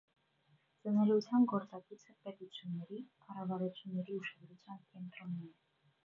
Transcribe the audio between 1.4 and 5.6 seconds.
գործակիցը պետությունների, կառավարությունների ուշադրության կենտրոնում է։